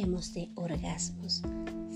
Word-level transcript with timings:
hablaremos 0.00 0.32
de 0.32 0.50
orgasmos 0.54 1.42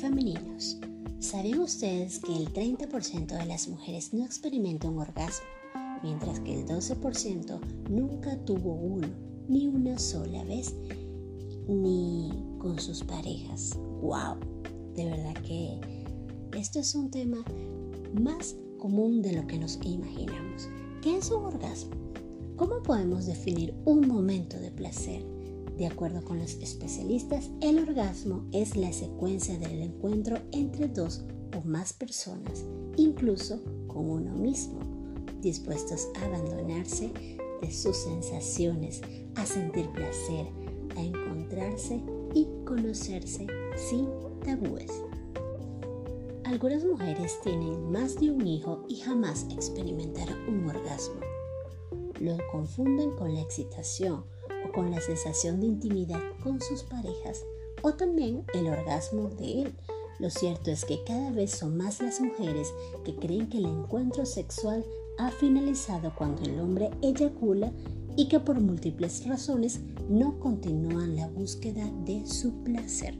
femeninos. 0.00 0.78
¿Saben 1.18 1.58
ustedes 1.58 2.20
que 2.20 2.36
el 2.36 2.52
30% 2.52 3.26
de 3.26 3.46
las 3.46 3.66
mujeres 3.66 4.14
no 4.14 4.24
experimenta 4.24 4.88
un 4.88 4.98
orgasmo, 4.98 5.46
mientras 6.04 6.38
que 6.40 6.60
el 6.60 6.66
12% 6.66 7.58
nunca 7.90 8.36
tuvo 8.44 8.74
uno, 8.74 9.08
ni 9.48 9.66
una 9.66 9.98
sola 9.98 10.44
vez, 10.44 10.76
ni 11.66 12.30
con 12.58 12.78
sus 12.78 13.02
parejas? 13.02 13.76
¡Wow! 14.00 14.36
De 14.94 15.04
verdad 15.06 15.34
que 15.42 15.80
esto 16.56 16.78
es 16.78 16.94
un 16.94 17.10
tema 17.10 17.44
más 18.20 18.54
común 18.78 19.22
de 19.22 19.32
lo 19.32 19.46
que 19.48 19.58
nos 19.58 19.80
imaginamos. 19.82 20.68
¿Qué 21.02 21.16
es 21.16 21.32
un 21.32 21.46
orgasmo? 21.46 21.96
¿Cómo 22.56 22.80
podemos 22.80 23.26
definir 23.26 23.74
un 23.84 24.06
momento 24.06 24.56
de 24.56 24.70
placer? 24.70 25.37
De 25.78 25.86
acuerdo 25.86 26.24
con 26.24 26.40
los 26.40 26.54
especialistas, 26.54 27.50
el 27.60 27.78
orgasmo 27.78 28.44
es 28.50 28.76
la 28.76 28.92
secuencia 28.92 29.56
del 29.58 29.80
encuentro 29.80 30.36
entre 30.50 30.88
dos 30.88 31.22
o 31.56 31.60
más 31.64 31.92
personas, 31.92 32.64
incluso 32.96 33.62
con 33.86 34.10
uno 34.10 34.34
mismo, 34.34 34.80
dispuestos 35.40 36.08
a 36.16 36.24
abandonarse 36.24 37.12
de 37.62 37.70
sus 37.70 37.96
sensaciones, 37.96 39.02
a 39.36 39.46
sentir 39.46 39.88
placer, 39.92 40.48
a 40.96 41.00
encontrarse 41.00 42.02
y 42.34 42.48
conocerse 42.64 43.46
sin 43.76 44.08
tabúes. 44.44 44.90
Algunas 46.42 46.84
mujeres 46.84 47.38
tienen 47.44 47.88
más 47.92 48.18
de 48.18 48.32
un 48.32 48.44
hijo 48.48 48.84
y 48.88 48.96
jamás 48.96 49.46
experimentaron 49.50 50.40
un 50.48 50.68
orgasmo. 50.68 51.20
Lo 52.18 52.36
confunden 52.50 53.12
con 53.12 53.32
la 53.32 53.42
excitación 53.42 54.24
o 54.66 54.72
con 54.72 54.90
la 54.90 55.00
sensación 55.00 55.60
de 55.60 55.66
intimidad 55.66 56.20
con 56.42 56.60
sus 56.60 56.82
parejas 56.82 57.44
o 57.82 57.94
también 57.94 58.44
el 58.54 58.68
orgasmo 58.68 59.28
de 59.30 59.62
él. 59.62 59.74
Lo 60.18 60.30
cierto 60.30 60.70
es 60.70 60.84
que 60.84 61.04
cada 61.04 61.30
vez 61.30 61.52
son 61.52 61.76
más 61.76 62.02
las 62.02 62.20
mujeres 62.20 62.72
que 63.04 63.14
creen 63.14 63.48
que 63.48 63.58
el 63.58 63.66
encuentro 63.66 64.26
sexual 64.26 64.84
ha 65.18 65.30
finalizado 65.30 66.12
cuando 66.16 66.42
el 66.42 66.58
hombre 66.58 66.90
eyacula 67.02 67.72
y 68.16 68.28
que 68.28 68.40
por 68.40 68.60
múltiples 68.60 69.26
razones 69.26 69.80
no 70.08 70.40
continúan 70.40 71.14
la 71.14 71.28
búsqueda 71.28 71.88
de 72.04 72.26
su 72.26 72.52
placer. 72.64 73.14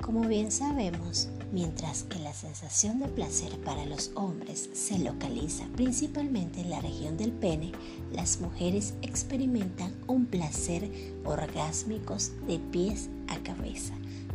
Como 0.00 0.26
bien 0.26 0.50
sabemos, 0.50 1.28
mientras 1.52 2.04
que 2.04 2.18
la 2.18 2.32
sensación 2.32 2.98
de 2.98 3.08
placer 3.08 3.58
para 3.60 3.84
los 3.86 4.10
hombres 4.14 4.68
se 4.72 4.98
localiza 4.98 5.64
principalmente 5.76 6.60
en 6.60 6.70
la 6.70 6.80
región 6.80 7.16
del 7.16 7.32
pene, 7.32 7.72
las 8.12 8.40
mujeres 8.40 8.94
experimentan 9.02 9.94
un 10.06 10.26
placer 10.26 10.90
orgásmicos 11.24 12.32
de 12.46 12.58
pies 12.58 13.08
a 13.28 13.36
cabeza. 13.38 13.94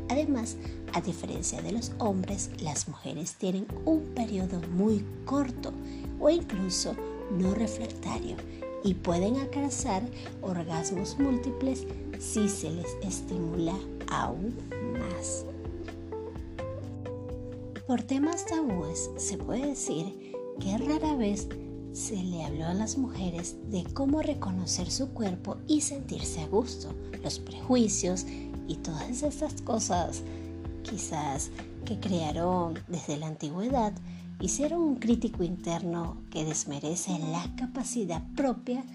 Además, 0.09 0.57
a 0.93 1.01
diferencia 1.01 1.61
de 1.61 1.71
los 1.71 1.91
hombres, 1.99 2.49
las 2.61 2.87
mujeres 2.87 3.35
tienen 3.35 3.65
un 3.85 4.01
periodo 4.13 4.59
muy 4.73 5.05
corto 5.25 5.71
o 6.19 6.29
incluso 6.29 6.95
no 7.31 7.53
refractario 7.53 8.35
y 8.83 8.93
pueden 8.93 9.37
alcanzar 9.37 10.03
orgasmos 10.41 11.17
múltiples 11.19 11.85
si 12.19 12.49
se 12.49 12.71
les 12.71 12.97
estimula 13.03 13.75
aún 14.09 14.55
más. 14.99 15.45
Por 17.91 18.03
temas 18.03 18.45
tabúes 18.45 19.11
se 19.17 19.37
puede 19.37 19.67
decir 19.67 20.33
que 20.61 20.77
rara 20.77 21.13
vez 21.17 21.49
se 21.91 22.15
le 22.23 22.45
habló 22.45 22.67
a 22.67 22.73
las 22.73 22.97
mujeres 22.97 23.57
de 23.69 23.83
cómo 23.83 24.21
reconocer 24.21 24.89
su 24.89 25.09
cuerpo 25.09 25.57
y 25.67 25.81
sentirse 25.81 26.39
a 26.39 26.47
gusto, 26.47 26.95
los 27.21 27.39
prejuicios 27.39 28.25
y 28.65 28.77
todas 28.77 29.23
estas 29.23 29.61
cosas 29.63 30.21
quizás 30.83 31.51
que 31.83 31.99
crearon 31.99 32.79
desde 32.87 33.17
la 33.17 33.27
antigüedad 33.27 33.91
hicieron 34.39 34.81
un 34.83 34.95
crítico 34.95 35.43
interno 35.43 36.15
que 36.29 36.45
desmerece 36.45 37.19
la 37.19 37.43
capacidad 37.57 38.23
propia 38.37 38.85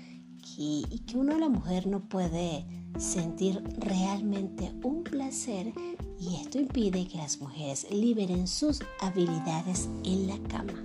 y, 0.57 1.03
que 1.07 1.19
uno 1.19 1.39
la 1.39 1.51
mujer 1.51 1.87
no 1.87 2.01
puede 2.01 2.65
sentir 2.97 3.63
realmente 3.78 4.73
un 4.83 5.05
placer 5.05 5.75
y 6.19 6.37
esto 6.37 6.59
impide 6.59 7.06
que 7.06 7.19
las 7.19 7.41
mujeres 7.41 7.87
liberen 7.91 8.47
sus 8.47 8.81
habilidades 9.00 9.88
en 10.04 10.28
la 10.28 10.38
cama. 10.49 10.84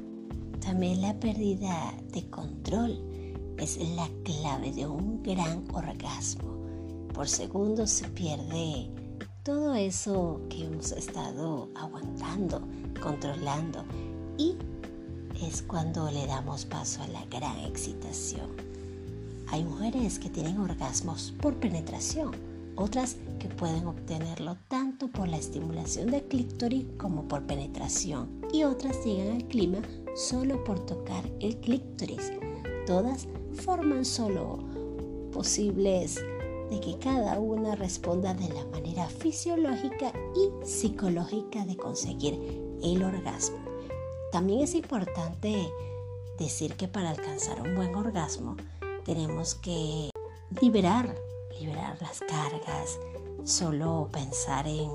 También 0.60 1.02
la 1.02 1.20
pérdida 1.20 1.94
de 2.12 2.30
control 2.30 3.00
es 3.58 3.78
la 3.96 4.10
clave 4.24 4.72
de 4.72 4.88
un 4.88 5.24
gran 5.24 5.64
orgasmo. 5.74 6.58
Por 7.14 7.28
segundo 7.28 7.88
se 7.88 8.08
pierde 8.10 8.90
todo 9.44 9.74
eso 9.74 10.42
que 10.50 10.66
hemos 10.66 10.92
estado 10.92 11.70
aguantando, 11.76 12.62
controlando 13.02 13.84
y 14.38 14.56
es 15.42 15.62
cuando 15.62 16.12
le 16.12 16.28
damos 16.28 16.66
paso 16.66 17.02
a 17.02 17.08
la 17.08 17.26
gran 17.26 17.58
excitación. 17.60 18.50
Hay 19.48 19.64
mujeres 19.64 20.20
que 20.20 20.30
tienen 20.30 20.60
orgasmos 20.60 21.34
por 21.42 21.56
penetración, 21.56 22.32
otras 22.76 23.18
que 23.40 23.48
pueden 23.48 23.88
obtenerlo 23.88 24.58
tanto 24.68 25.08
por 25.08 25.28
la 25.28 25.38
estimulación 25.38 26.12
del 26.12 26.24
clítoris 26.24 26.86
como 26.98 27.28
por 27.28 27.46
penetración 27.46 28.42
y 28.54 28.64
otras 28.64 29.04
llegan 29.06 29.36
al 29.36 29.48
clima 29.48 29.80
solo 30.16 30.64
por 30.64 30.86
tocar 30.86 31.30
el 31.40 31.58
clítoris. 31.58 32.32
Todas 32.86 33.28
forman 33.54 34.06
solo 34.06 34.60
posibles 35.32 36.22
de 36.70 36.80
que 36.80 36.98
cada 36.98 37.40
una 37.40 37.76
responda 37.76 38.34
de 38.34 38.50
la 38.50 38.66
manera 38.66 39.08
fisiológica 39.08 40.14
y 40.36 40.66
psicológica 40.66 41.66
de 41.66 41.76
conseguir 41.76 42.40
el 42.82 43.04
orgasmo. 43.04 43.58
También 44.32 44.62
es 44.62 44.74
importante 44.76 45.70
decir 46.40 46.76
que 46.76 46.88
para 46.88 47.10
alcanzar 47.10 47.62
un 47.62 47.76
buen 47.76 47.94
orgasmo 47.96 48.56
tenemos 49.04 49.56
que 49.56 50.10
liberar, 50.62 51.14
liberar 51.60 51.98
las 52.02 52.20
cargas, 52.20 53.00
solo 53.44 54.10
pensar 54.12 54.68
en, 54.68 54.90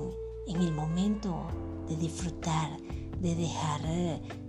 en 0.47 0.61
el 0.61 0.71
momento 0.73 1.47
de 1.87 1.95
disfrutar, 1.97 2.77
de 3.19 3.35
dejar 3.35 3.81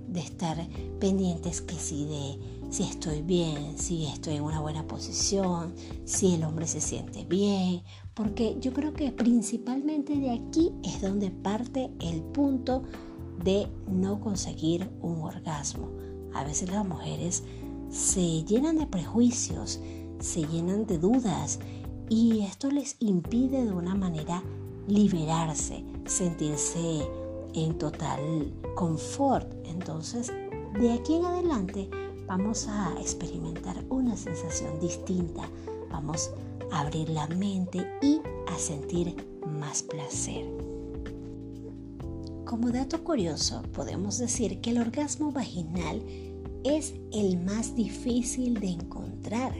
de 0.08 0.20
estar 0.20 0.56
pendientes 0.98 1.60
que 1.60 1.74
si 1.74 2.06
de 2.06 2.58
si 2.70 2.82
estoy 2.82 3.22
bien, 3.22 3.78
si 3.78 4.04
estoy 4.06 4.36
en 4.36 4.42
una 4.42 4.60
buena 4.60 4.86
posición, 4.86 5.74
si 6.04 6.34
el 6.34 6.44
hombre 6.44 6.66
se 6.66 6.80
siente 6.80 7.24
bien, 7.24 7.82
porque 8.14 8.56
yo 8.60 8.72
creo 8.72 8.92
que 8.92 9.10
principalmente 9.10 10.14
de 10.16 10.30
aquí 10.30 10.72
es 10.84 11.00
donde 11.00 11.30
parte 11.30 11.90
el 12.00 12.20
punto 12.20 12.82
de 13.42 13.68
no 13.90 14.20
conseguir 14.20 14.90
un 15.00 15.22
orgasmo. 15.22 15.88
A 16.34 16.44
veces 16.44 16.70
las 16.70 16.86
mujeres 16.86 17.42
se 17.90 18.44
llenan 18.44 18.76
de 18.76 18.86
prejuicios, 18.86 19.80
se 20.20 20.46
llenan 20.46 20.86
de 20.86 20.98
dudas 20.98 21.58
y 22.08 22.40
esto 22.40 22.70
les 22.70 22.96
impide 23.00 23.64
de 23.64 23.72
una 23.72 23.94
manera 23.94 24.42
liberarse, 24.86 25.84
sentirse 26.06 27.06
en 27.54 27.76
total 27.78 28.52
confort. 28.74 29.52
Entonces, 29.64 30.32
de 30.78 30.92
aquí 30.92 31.14
en 31.14 31.24
adelante 31.24 31.90
vamos 32.26 32.68
a 32.68 32.94
experimentar 33.00 33.84
una 33.88 34.16
sensación 34.16 34.78
distinta, 34.80 35.48
vamos 35.90 36.30
a 36.70 36.80
abrir 36.80 37.08
la 37.10 37.26
mente 37.28 37.86
y 38.02 38.20
a 38.48 38.58
sentir 38.58 39.16
más 39.46 39.82
placer. 39.82 40.46
Como 42.44 42.70
dato 42.70 43.04
curioso, 43.04 43.62
podemos 43.74 44.18
decir 44.18 44.60
que 44.62 44.70
el 44.70 44.78
orgasmo 44.78 45.32
vaginal 45.32 46.02
es 46.64 46.94
el 47.12 47.38
más 47.38 47.76
difícil 47.76 48.58
de 48.58 48.68
encontrar. 48.68 49.52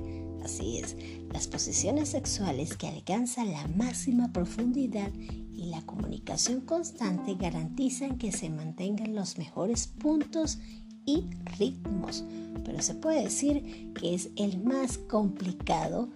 Así 0.45 0.79
es, 0.79 0.97
las 1.33 1.47
posiciones 1.47 2.11
sexuales 2.11 2.77
que 2.77 2.89
alcanzan 2.89 3.53
la 3.53 3.67
máxima 3.69 4.33
profundidad 4.33 5.11
y 5.15 5.67
la 5.67 5.83
comunicación 5.83 6.61
constante 6.61 7.35
garantizan 7.35 8.19
que 8.19 8.33
se 8.33 8.49
mantengan 8.49 9.15
los 9.15 9.39
mejores 9.39 9.89
puntos 9.89 10.59
y 11.05 11.25
ritmos, 11.59 12.25
pero 12.65 12.81
se 12.83 12.95
puede 12.95 13.25
decir 13.25 13.93
que 13.95 14.15
es 14.15 14.31
el 14.37 14.63
más 14.63 14.99
complicado 14.99 16.09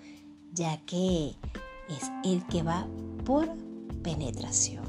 ya 0.52 0.78
que 0.84 1.34
es 1.88 2.10
el 2.24 2.46
que 2.46 2.62
va 2.62 2.86
por 3.24 3.48
penetración. 4.02 4.84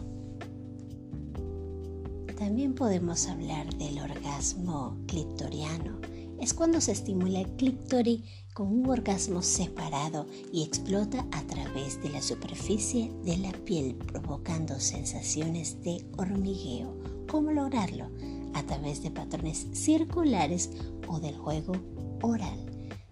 También 2.38 2.76
podemos 2.76 3.28
hablar 3.28 3.74
del 3.76 4.00
orgasmo 4.00 4.98
clitoriano. 5.08 5.98
Es 6.40 6.54
cuando 6.54 6.82
se 6.82 6.92
estimula 6.92 7.42
el 7.42 7.50
clítoris 7.56 8.22
con 8.54 8.68
un 8.68 8.90
orgasmo 8.90 9.42
separado 9.42 10.28
y 10.52 10.64
explota 10.64 11.26
a 11.32 11.42
través 11.44 12.02
de 12.04 12.10
la 12.10 12.22
superficie 12.22 13.12
de 13.24 13.38
la 13.38 13.52
piel 13.52 13.96
provocando 13.96 14.80
sensaciones 14.80 15.82
de 15.84 16.06
hormigueo. 16.18 16.94
¿Cómo 17.28 17.52
lograrlo? 17.52 18.10
A 18.54 18.64
través 18.64 19.02
de 19.02 19.12
patrones 19.12 19.68
circulares 19.74 20.70
o 21.08 21.20
del 21.20 21.38
juego 21.38 21.74
oral. 22.22 22.60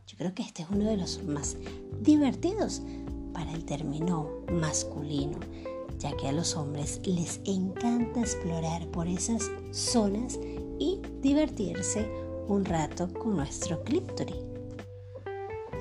Yo 0.06 0.18
creo 0.18 0.36
que 0.36 0.44
este 0.44 0.64
es 0.64 0.70
uno 0.70 0.86
de 0.86 0.98
los 0.98 1.24
más 1.24 1.58
divertidos 2.02 2.82
para 3.34 3.52
el 3.54 3.66
término 3.66 4.30
masculino 4.52 5.40
ya 6.02 6.18
que 6.18 6.28
a 6.28 6.32
los 6.32 6.56
hombres 6.56 7.00
les 7.06 7.40
encanta 7.46 8.22
explorar 8.22 8.88
por 8.88 9.08
esas 9.08 9.52
zonas 9.72 10.40
y 10.80 11.00
divertirse 11.22 12.10
un 12.52 12.66
rato 12.66 13.08
con 13.14 13.38
nuestro 13.38 13.82
clítoris. 13.82 14.36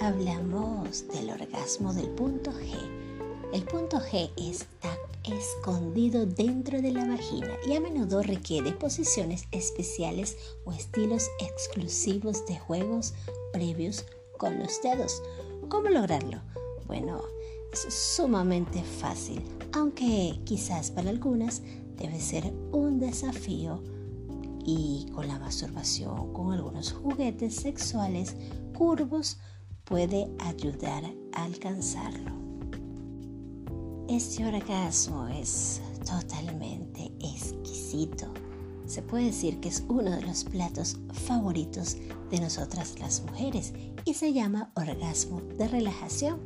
Hablamos 0.01 1.05
del 1.09 1.31
orgasmo 1.31 1.93
del 1.93 2.09
punto 2.11 2.53
G. 2.53 3.51
El 3.53 3.65
punto 3.65 3.99
G 3.99 4.31
está 4.37 4.97
escondido 5.25 6.27
dentro 6.27 6.81
de 6.81 6.93
la 6.93 7.05
vagina 7.07 7.51
y 7.67 7.75
a 7.75 7.81
menudo 7.81 8.23
requiere 8.23 8.71
posiciones 8.71 9.49
especiales 9.51 10.37
o 10.65 10.71
estilos 10.73 11.29
exclusivos 11.41 12.47
de 12.47 12.57
juegos 12.61 13.15
previos 13.53 14.05
con 14.39 14.61
los 14.61 14.81
dedos. 14.81 15.21
¿Cómo 15.69 15.89
lograrlo? 15.89 16.41
Bueno, 16.87 17.21
es 17.73 17.93
sumamente 17.93 18.85
fácil, 18.85 19.43
aunque 19.73 20.39
quizás 20.45 20.93
para 20.93 21.11
algunas 21.11 21.63
debe 21.97 22.21
ser 22.21 22.53
un 22.71 23.01
desafío 23.01 23.83
y 24.71 25.07
con 25.13 25.27
la 25.27 25.39
masturbación, 25.39 26.33
con 26.33 26.53
algunos 26.53 26.93
juguetes 26.93 27.57
sexuales 27.57 28.37
curvos, 28.77 29.39
puede 29.85 30.31
ayudar 30.39 31.05
a 31.33 31.45
alcanzarlo. 31.45 32.31
Este 34.09 34.47
orgasmo 34.47 35.27
es 35.29 35.81
totalmente 36.07 37.13
exquisito. 37.21 38.33
Se 38.87 39.03
puede 39.03 39.27
decir 39.27 39.61
que 39.61 39.69
es 39.69 39.85
uno 39.89 40.11
de 40.11 40.23
los 40.23 40.45
platos 40.45 40.99
favoritos 41.13 41.97
de 42.31 42.41
nosotras 42.41 42.99
las 43.01 43.23
mujeres 43.23 43.73
y 44.05 44.15
se 44.15 44.33
llama 44.33 44.73
orgasmo 44.77 45.41
de 45.59 45.69
relajación, 45.69 46.41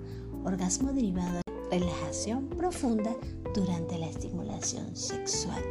orgasmo 0.44 0.92
derivado 0.92 1.40
de 1.70 1.78
relajación 1.78 2.48
profunda 2.48 3.14
durante 3.54 3.98
la 3.98 4.06
estimulación 4.06 4.94
sexual. 4.96 5.62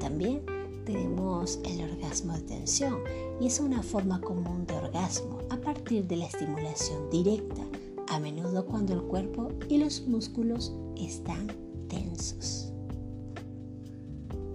También 0.00 0.57
tenemos 0.88 1.60
el 1.66 1.82
orgasmo 1.82 2.32
de 2.32 2.40
tensión 2.40 3.00
y 3.38 3.46
es 3.46 3.60
una 3.60 3.82
forma 3.82 4.22
común 4.22 4.66
de 4.66 4.74
orgasmo 4.74 5.38
a 5.50 5.58
partir 5.58 6.06
de 6.06 6.16
la 6.16 6.24
estimulación 6.24 7.10
directa, 7.10 7.62
a 8.08 8.18
menudo 8.18 8.64
cuando 8.64 8.94
el 8.94 9.02
cuerpo 9.02 9.50
y 9.68 9.76
los 9.76 10.06
músculos 10.08 10.72
están 10.96 11.46
tensos. 11.88 12.72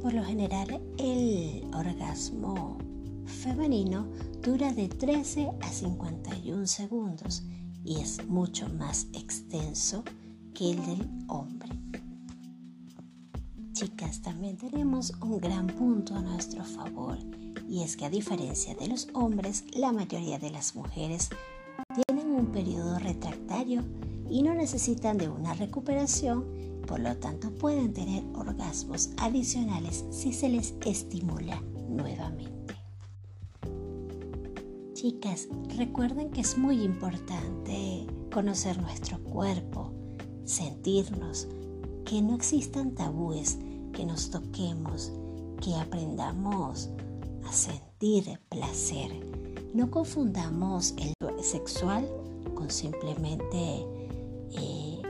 Por 0.01 0.15
lo 0.15 0.23
general, 0.23 0.81
el 0.97 1.65
orgasmo 1.71 2.79
femenino 3.25 4.07
dura 4.41 4.73
de 4.73 4.87
13 4.87 5.51
a 5.61 5.67
51 5.69 6.65
segundos 6.65 7.43
y 7.85 7.99
es 7.99 8.25
mucho 8.25 8.67
más 8.69 9.05
extenso 9.13 10.03
que 10.55 10.71
el 10.71 10.83
del 10.83 11.07
hombre. 11.27 11.69
Chicas, 13.73 14.21
también 14.21 14.55
tenemos 14.55 15.13
un 15.19 15.39
gran 15.39 15.65
punto 15.65 16.13
a 16.15 16.21
nuestro 16.21 16.63
favor 16.63 17.17
y 17.67 17.81
es 17.81 17.97
que 17.97 18.05
a 18.05 18.09
diferencia 18.11 18.75
de 18.75 18.87
los 18.87 19.07
hombres, 19.13 19.65
la 19.73 19.91
mayoría 19.91 20.37
de 20.37 20.51
las 20.51 20.75
mujeres 20.75 21.29
tienen 22.05 22.31
un 22.35 22.51
periodo 22.51 22.99
retractario 22.99 23.83
y 24.29 24.43
no 24.43 24.53
necesitan 24.53 25.17
de 25.17 25.27
una 25.27 25.55
recuperación, 25.55 26.45
por 26.85 26.99
lo 26.99 27.17
tanto 27.17 27.49
pueden 27.49 27.93
tener 27.93 28.23
orgasmos 28.35 29.09
adicionales 29.17 30.05
si 30.11 30.33
se 30.33 30.49
les 30.49 30.75
estimula 30.85 31.59
nuevamente. 31.89 32.75
Chicas, 34.93 35.47
recuerden 35.75 36.29
que 36.29 36.41
es 36.41 36.59
muy 36.59 36.83
importante 36.83 38.05
conocer 38.31 38.79
nuestro 38.79 39.17
cuerpo, 39.23 39.91
sentirnos, 40.45 41.47
que 42.13 42.21
no 42.21 42.35
existan 42.35 42.91
tabúes, 42.91 43.57
que 43.91 44.05
nos 44.05 44.29
toquemos, 44.29 45.11
que 45.59 45.73
aprendamos 45.73 46.91
a 47.43 47.51
sentir 47.51 48.39
placer. 48.49 49.09
No 49.73 49.89
confundamos 49.89 50.93
el 50.99 51.15
sexual 51.43 52.07
con 52.53 52.69
simplemente 52.69 53.83
eh, 54.51 55.01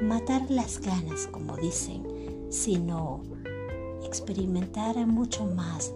matar 0.00 0.50
las 0.50 0.80
ganas, 0.80 1.26
como 1.26 1.58
dicen, 1.58 2.06
sino 2.48 3.20
experimentar 4.02 4.96
mucho 5.06 5.44
más, 5.44 5.92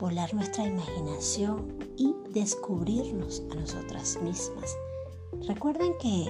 volar 0.00 0.32
nuestra 0.32 0.66
imaginación 0.66 1.76
y 1.98 2.14
descubrirnos 2.30 3.42
a 3.50 3.54
nosotras 3.54 4.18
mismas. 4.22 4.74
Recuerden 5.46 5.92
que 6.00 6.26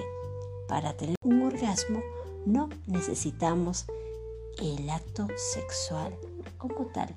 para 0.67 0.91
tener 0.97 1.15
un 1.23 1.43
orgasmo 1.43 2.01
no 2.45 2.69
necesitamos 2.87 3.85
el 4.59 4.89
acto 4.89 5.27
sexual 5.53 6.15
como 6.57 6.85
tal. 6.87 7.13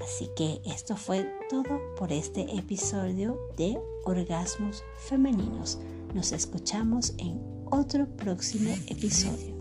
Así 0.00 0.30
que 0.36 0.60
esto 0.64 0.96
fue 0.96 1.28
todo 1.50 1.80
por 1.96 2.12
este 2.12 2.56
episodio 2.56 3.38
de 3.56 3.78
Orgasmos 4.04 4.82
Femeninos. 4.96 5.78
Nos 6.14 6.32
escuchamos 6.32 7.14
en 7.18 7.40
otro 7.70 8.06
próximo 8.16 8.70
episodio. 8.86 9.57